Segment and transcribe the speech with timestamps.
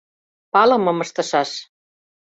[0.51, 1.51] Палымым ыштышаш...